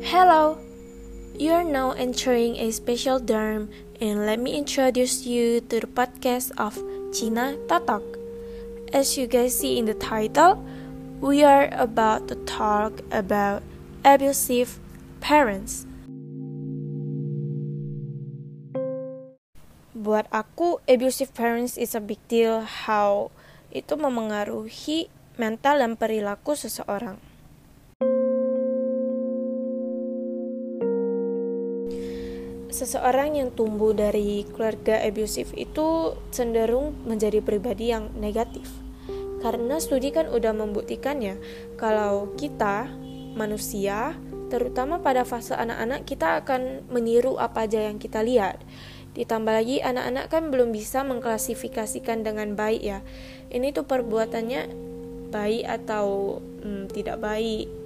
Hello, 0.00 0.56
you're 1.36 1.60
now 1.60 1.92
entering 1.92 2.56
a 2.56 2.72
special 2.72 3.20
term, 3.20 3.68
and 4.00 4.24
let 4.24 4.40
me 4.40 4.56
introduce 4.56 5.28
you 5.28 5.60
to 5.68 5.84
the 5.84 5.90
podcast 5.92 6.56
of 6.56 6.80
China 7.12 7.52
Tatok. 7.68 8.00
As 8.96 9.20
you 9.20 9.28
guys 9.28 9.52
see 9.52 9.76
in 9.76 9.84
the 9.84 9.92
title, 9.92 10.64
we 11.20 11.44
are 11.44 11.68
about 11.76 12.32
to 12.32 12.34
talk 12.48 13.04
about 13.12 13.60
abusive 14.00 14.80
parents. 15.20 15.84
Buat 19.92 20.32
aku, 20.32 20.80
abusive 20.88 21.36
parents 21.36 21.76
is 21.76 21.92
a 21.92 22.00
big 22.00 22.24
deal 22.24 22.64
how 22.64 23.28
itu 23.68 24.00
memengaruhi 24.00 25.12
mental 25.36 25.76
dan 25.76 25.92
perilaku 25.92 26.56
seseorang. 26.56 27.29
Seseorang 32.80 33.36
yang 33.36 33.52
tumbuh 33.52 33.92
dari 33.92 34.48
keluarga 34.56 35.04
abusif 35.04 35.52
itu 35.52 36.16
cenderung 36.32 36.96
menjadi 37.04 37.44
pribadi 37.44 37.92
yang 37.92 38.08
negatif. 38.16 38.72
Karena 39.44 39.76
studi 39.76 40.08
kan 40.08 40.32
udah 40.32 40.56
membuktikannya 40.56 41.36
kalau 41.76 42.32
kita 42.40 42.88
manusia, 43.36 44.16
terutama 44.48 44.96
pada 45.04 45.28
fase 45.28 45.52
anak-anak 45.52 46.08
kita 46.08 46.40
akan 46.40 46.88
meniru 46.88 47.36
apa 47.36 47.68
aja 47.68 47.84
yang 47.84 48.00
kita 48.00 48.24
lihat. 48.24 48.64
Ditambah 49.12 49.52
lagi 49.60 49.84
anak-anak 49.84 50.32
kan 50.32 50.48
belum 50.48 50.72
bisa 50.72 51.04
mengklasifikasikan 51.04 52.24
dengan 52.24 52.56
baik 52.56 52.80
ya. 52.80 53.04
Ini 53.52 53.76
tuh 53.76 53.84
perbuatannya 53.84 54.88
baik 55.28 55.64
atau 55.68 56.40
hmm, 56.64 56.88
tidak 56.96 57.20
baik 57.20 57.79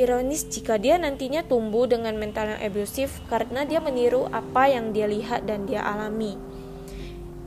Ironis 0.00 0.48
jika 0.48 0.80
dia 0.80 0.96
nantinya 0.96 1.44
tumbuh 1.44 1.84
dengan 1.84 2.16
mental 2.16 2.56
yang 2.56 2.60
abusif 2.64 3.20
karena 3.28 3.68
dia 3.68 3.84
meniru 3.84 4.32
apa 4.32 4.72
yang 4.72 4.96
dia 4.96 5.04
lihat 5.04 5.44
dan 5.44 5.68
dia 5.68 5.84
alami. 5.84 6.40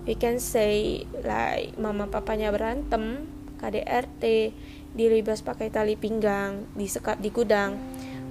We 0.06 0.14
can 0.14 0.38
say 0.38 1.02
like 1.26 1.74
mama 1.82 2.06
papanya 2.06 2.54
berantem, 2.54 3.26
KDRT, 3.58 4.54
dilibas 4.94 5.42
pakai 5.42 5.74
tali 5.74 5.98
pinggang, 5.98 6.70
disekap 6.78 7.18
di 7.18 7.34
gudang. 7.34 7.74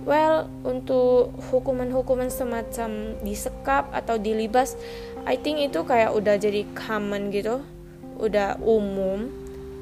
Well, 0.07 0.47
untuk 0.63 1.35
hukuman-hukuman 1.51 2.31
semacam 2.31 3.19
disekap 3.27 3.91
atau 3.91 4.23
dilibas, 4.23 4.79
I 5.27 5.35
think 5.35 5.63
itu 5.67 5.83
kayak 5.83 6.15
udah 6.15 6.39
jadi 6.39 6.63
common 6.79 7.35
gitu, 7.35 7.63
udah 8.23 8.63
umum. 8.63 9.31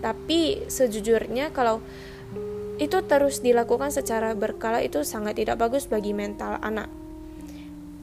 Tapi 0.01 0.65
sejujurnya 0.69 1.53
kalau 1.53 1.85
itu 2.81 3.05
terus 3.05 3.45
dilakukan 3.45 3.93
secara 3.93 4.33
berkala 4.33 4.81
itu 4.81 5.05
sangat 5.05 5.37
tidak 5.37 5.61
bagus 5.61 5.85
bagi 5.85 6.17
mental 6.17 6.57
anak. 6.65 6.89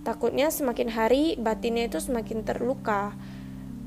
Takutnya 0.05 0.53
semakin 0.53 0.93
hari 0.93 1.33
batinnya 1.33 1.89
itu 1.89 1.97
semakin 1.97 2.45
terluka. 2.45 3.17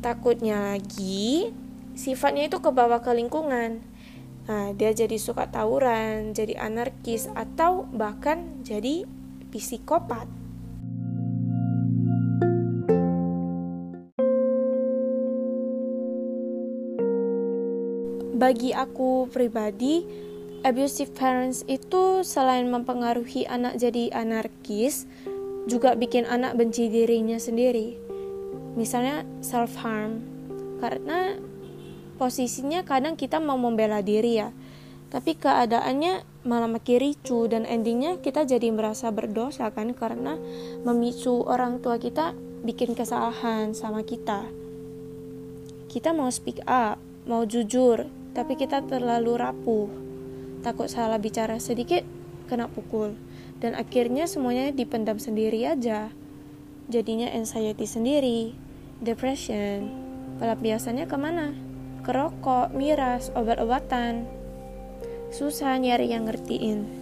Takutnya 0.02 0.74
lagi 0.74 1.54
sifatnya 1.94 2.50
itu 2.50 2.58
kebawa 2.58 2.98
ke 2.98 3.14
lingkungan. 3.14 3.86
Nah, 4.50 4.74
dia 4.74 4.90
jadi 4.90 5.14
suka 5.14 5.46
tawuran, 5.46 6.34
jadi 6.34 6.58
anarkis 6.58 7.30
atau 7.38 7.86
bahkan 7.94 8.58
jadi 8.66 9.06
psikopat. 9.54 10.26
Bagi 18.34 18.72
aku 18.72 19.28
pribadi, 19.28 20.29
abusive 20.60 21.16
parents 21.16 21.64
itu 21.64 22.20
selain 22.20 22.68
mempengaruhi 22.68 23.48
anak 23.48 23.80
jadi 23.80 24.12
anarkis, 24.12 25.08
juga 25.64 25.96
bikin 25.96 26.28
anak 26.28 26.56
benci 26.56 26.92
dirinya 26.92 27.40
sendiri. 27.40 27.96
Misalnya 28.76 29.24
self 29.40 29.76
harm. 29.80 30.24
Karena 30.80 31.36
posisinya 32.16 32.84
kadang 32.84 33.16
kita 33.16 33.40
mau 33.40 33.56
membela 33.56 34.00
diri 34.00 34.40
ya. 34.40 34.52
Tapi 35.10 35.34
keadaannya 35.36 36.46
malah 36.46 36.70
makin 36.70 37.02
ricu 37.02 37.50
dan 37.50 37.66
endingnya 37.66 38.22
kita 38.22 38.46
jadi 38.46 38.70
merasa 38.70 39.10
berdosa 39.10 39.68
kan 39.74 39.92
karena 39.92 40.38
memicu 40.86 41.44
orang 41.44 41.82
tua 41.82 41.98
kita 41.98 42.32
bikin 42.62 42.94
kesalahan 42.94 43.74
sama 43.74 44.06
kita. 44.06 44.46
Kita 45.90 46.14
mau 46.14 46.30
speak 46.30 46.62
up, 46.70 47.02
mau 47.26 47.42
jujur, 47.42 48.06
tapi 48.32 48.54
kita 48.54 48.86
terlalu 48.86 49.34
rapuh 49.34 50.09
takut 50.60 50.86
salah 50.86 51.16
bicara 51.16 51.56
sedikit 51.56 52.04
kena 52.46 52.68
pukul. 52.68 53.16
Dan 53.60 53.76
akhirnya 53.76 54.24
semuanya 54.24 54.72
dipendam 54.72 55.20
sendiri 55.20 55.64
aja. 55.68 56.12
Jadinya 56.88 57.28
anxiety 57.32 57.84
sendiri 57.84 58.52
depression. 59.00 59.88
Pelampiasannya 60.40 61.08
ke 61.08 61.16
mana? 61.16 61.52
Ke 62.04 62.12
rokok 62.12 62.72
miras 62.72 63.32
obat-obatan. 63.36 64.24
Susah 65.32 65.76
nyari 65.76 66.12
yang 66.12 66.28
ngertiin 66.28 66.99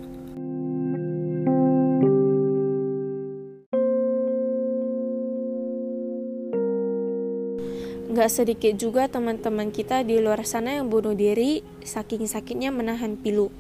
Gak 8.09 8.33
sedikit 8.33 8.73
juga 8.81 9.05
teman-teman 9.05 9.69
kita 9.69 10.01
di 10.01 10.17
luar 10.17 10.41
sana 10.49 10.81
yang 10.81 10.89
bunuh 10.89 11.13
diri 11.13 11.61
saking 11.85 12.25
sakitnya 12.25 12.73
menahan 12.73 13.21
pilu. 13.21 13.53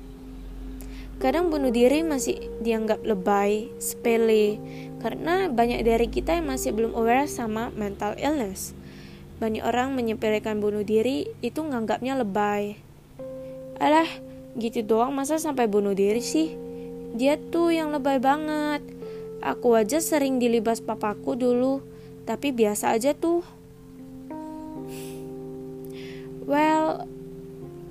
Kadang 1.20 1.52
bunuh 1.52 1.68
diri 1.68 2.00
masih 2.00 2.48
dianggap 2.64 3.04
lebay, 3.04 3.68
sepele, 3.76 4.56
karena 5.04 5.52
banyak 5.52 5.84
dari 5.84 6.08
kita 6.08 6.32
yang 6.40 6.48
masih 6.48 6.72
belum 6.72 6.96
aware 6.96 7.28
sama 7.28 7.68
mental 7.76 8.16
illness. 8.16 8.72
Banyak 9.36 9.68
orang 9.68 9.92
menyepelekan 9.92 10.64
bunuh 10.64 10.80
diri 10.80 11.28
itu 11.44 11.60
nganggapnya 11.60 12.16
lebay. 12.16 12.80
Alah, 13.76 14.08
gitu 14.56 14.80
doang 14.80 15.12
masa 15.12 15.36
sampai 15.36 15.68
bunuh 15.68 15.92
diri 15.92 16.24
sih? 16.24 16.56
Dia 17.12 17.36
tuh 17.36 17.68
yang 17.68 17.92
lebay 17.92 18.16
banget. 18.16 18.80
Aku 19.44 19.76
aja 19.76 20.00
sering 20.00 20.40
dilibas 20.40 20.80
papaku 20.80 21.36
dulu, 21.36 21.84
tapi 22.24 22.48
biasa 22.48 22.96
aja 22.96 23.12
tuh. 23.12 23.57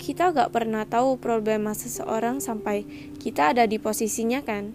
Kita 0.07 0.31
gak 0.31 0.55
pernah 0.55 0.87
tahu 0.87 1.19
problema 1.19 1.75
seseorang 1.75 2.39
sampai 2.39 2.87
kita 3.19 3.51
ada 3.51 3.67
di 3.67 3.75
posisinya 3.75 4.39
kan. 4.39 4.71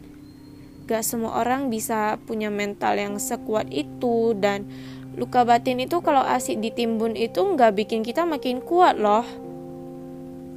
Gak 0.84 1.00
semua 1.00 1.40
orang 1.40 1.72
bisa 1.72 2.20
punya 2.28 2.52
mental 2.52 3.00
yang 3.00 3.16
sekuat 3.16 3.72
itu 3.72 4.36
dan 4.36 4.68
luka 5.16 5.48
batin 5.48 5.80
itu 5.80 6.04
kalau 6.04 6.20
asik 6.20 6.60
ditimbun 6.60 7.16
itu 7.16 7.40
gak 7.56 7.80
bikin 7.80 8.04
kita 8.04 8.28
makin 8.28 8.60
kuat 8.60 9.00
loh. 9.00 9.24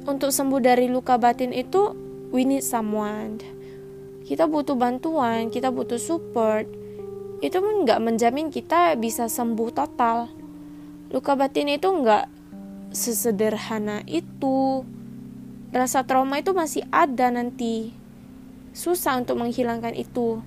Untuk 0.04 0.28
sembuh 0.28 0.60
dari 0.60 0.92
luka 0.92 1.16
batin 1.16 1.56
itu, 1.56 1.96
we 2.28 2.44
need 2.44 2.60
someone. 2.60 3.40
Kita 4.28 4.44
butuh 4.44 4.76
bantuan, 4.76 5.48
kita 5.48 5.72
butuh 5.72 5.96
support. 5.96 6.68
Itu 7.40 7.64
pun 7.64 7.88
gak 7.88 8.04
menjamin 8.04 8.52
kita 8.52 8.92
bisa 9.00 9.24
sembuh 9.24 9.72
total. 9.72 10.28
Luka 11.08 11.32
batin 11.32 11.72
itu 11.72 11.88
gak 12.04 12.35
sesederhana 12.96 14.00
itu. 14.08 14.88
Rasa 15.68 16.08
trauma 16.08 16.40
itu 16.40 16.56
masih 16.56 16.88
ada 16.88 17.28
nanti. 17.28 17.92
Susah 18.72 19.20
untuk 19.20 19.36
menghilangkan 19.36 19.92
itu. 19.92 20.40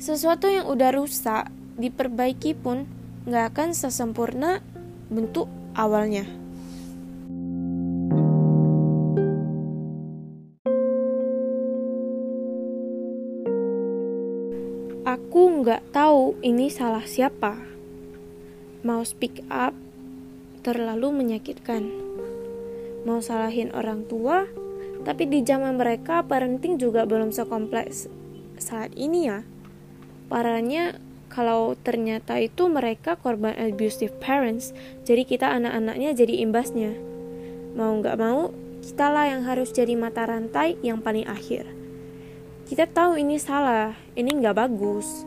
Sesuatu 0.00 0.48
yang 0.48 0.64
udah 0.64 0.96
rusak, 0.96 1.52
diperbaiki 1.76 2.56
pun 2.56 2.88
nggak 3.28 3.52
akan 3.52 3.68
sesempurna 3.76 4.64
bentuk 5.12 5.44
awalnya. 5.76 6.24
Aku 15.04 15.60
nggak 15.60 15.92
tahu 15.92 16.40
ini 16.40 16.72
salah 16.72 17.04
siapa. 17.04 17.60
Mau 18.80 19.04
speak 19.04 19.44
up 19.52 19.76
terlalu 20.60 21.12
menyakitkan. 21.12 21.88
Mau 23.08 23.24
salahin 23.24 23.72
orang 23.72 24.04
tua, 24.04 24.44
tapi 25.02 25.24
di 25.24 25.40
zaman 25.40 25.80
mereka 25.80 26.20
parenting 26.24 26.76
juga 26.76 27.08
belum 27.08 27.32
sekompleks 27.32 28.12
saat 28.60 28.92
ini 28.92 29.28
ya. 29.28 29.40
Parahnya 30.28 31.00
kalau 31.32 31.78
ternyata 31.80 32.36
itu 32.36 32.68
mereka 32.68 33.16
korban 33.16 33.56
abusive 33.56 34.12
parents, 34.20 34.76
jadi 35.08 35.24
kita 35.24 35.48
anak-anaknya 35.48 36.12
jadi 36.12 36.44
imbasnya. 36.44 36.92
Mau 37.72 37.96
nggak 38.02 38.18
mau, 38.20 38.52
kita 38.84 39.06
lah 39.08 39.30
yang 39.30 39.42
harus 39.46 39.72
jadi 39.72 39.96
mata 39.96 40.26
rantai 40.26 40.76
yang 40.84 41.00
paling 41.00 41.24
akhir. 41.24 41.64
Kita 42.68 42.86
tahu 42.86 43.18
ini 43.18 43.40
salah, 43.40 43.96
ini 44.14 44.30
nggak 44.36 44.56
bagus. 44.58 45.24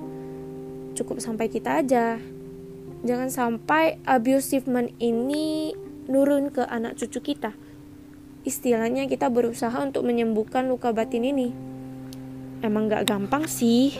Cukup 0.94 1.18
sampai 1.20 1.50
kita 1.50 1.82
aja 1.82 2.22
jangan 3.04 3.28
sampai 3.28 4.00
abusivement 4.08 4.88
ini 4.98 5.76
nurun 6.08 6.52
ke 6.52 6.64
anak 6.64 6.96
cucu 6.96 7.36
kita. 7.36 7.52
Istilahnya 8.44 9.08
kita 9.08 9.32
berusaha 9.32 9.76
untuk 9.80 10.04
menyembuhkan 10.08 10.68
luka 10.68 10.92
batin 10.92 11.24
ini. 11.28 11.50
emang 12.64 12.88
gak 12.88 13.12
gampang 13.12 13.44
sih. 13.44 13.92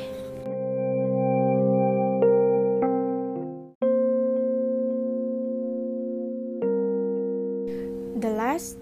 The 8.16 8.32
last, 8.32 8.80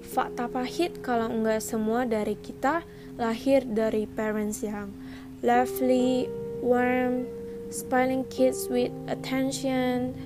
fakta 0.00 0.48
pahit 0.48 1.04
kalau 1.04 1.28
enggak 1.28 1.60
semua 1.60 2.08
dari 2.08 2.40
kita 2.40 2.88
lahir 3.20 3.68
dari 3.68 4.08
parents 4.08 4.64
yang 4.64 4.88
lovely, 5.44 6.24
warm, 6.64 7.28
spoiling 7.70 8.24
kids 8.28 8.68
with 8.68 8.92
attention. 9.08 10.16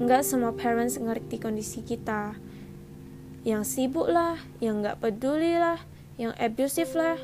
Enggak 0.00 0.24
semua 0.24 0.52
parents 0.56 0.96
ngerti 0.96 1.40
kondisi 1.40 1.84
kita. 1.84 2.36
Yang 3.42 3.62
sibuk 3.74 4.08
lah, 4.08 4.38
yang 4.62 4.80
enggak 4.80 5.02
peduli 5.02 5.58
lah, 5.58 5.82
yang 6.16 6.32
abusive 6.38 6.92
lah. 6.94 7.18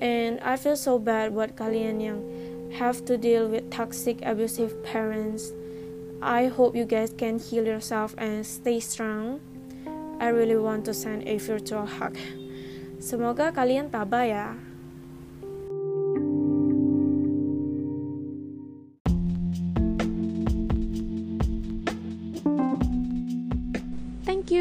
And 0.00 0.40
I 0.40 0.56
feel 0.56 0.76
so 0.76 0.96
bad 0.96 1.36
buat 1.36 1.56
kalian 1.56 2.00
yang 2.00 2.18
have 2.78 3.04
to 3.10 3.18
deal 3.18 3.50
with 3.50 3.68
toxic 3.68 4.22
abusive 4.22 4.72
parents. 4.86 5.52
I 6.20 6.52
hope 6.52 6.76
you 6.76 6.84
guys 6.84 7.12
can 7.16 7.40
heal 7.40 7.64
yourself 7.64 8.12
and 8.20 8.44
stay 8.44 8.78
strong. 8.80 9.40
I 10.20 10.28
really 10.28 10.60
want 10.60 10.84
to 10.84 10.92
send 10.92 11.24
a 11.24 11.40
virtual 11.40 11.88
hug. 11.88 12.16
Semoga 13.00 13.56
kalian 13.56 13.88
tabah 13.88 14.28
ya. 14.28 14.69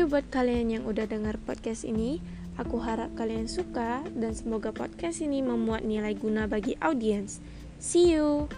Buat 0.10 0.26
kalian 0.34 0.74
yang 0.74 0.84
udah 0.90 1.06
dengar 1.06 1.38
podcast 1.46 1.86
ini. 1.86 2.18
Aku 2.58 2.82
harap 2.82 3.14
kalian 3.16 3.46
suka 3.46 4.04
dan 4.18 4.36
semoga 4.36 4.74
podcast 4.74 5.22
ini 5.22 5.40
memuat 5.40 5.86
nilai 5.86 6.18
guna 6.18 6.50
bagi 6.50 6.76
audiens. 6.82 7.40
See 7.78 8.12
you. 8.12 8.50